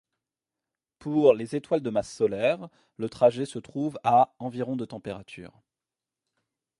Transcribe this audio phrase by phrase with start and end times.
[0.97, 5.61] Pour les étoiles de masse solaire, le trajet se trouve à environ de température.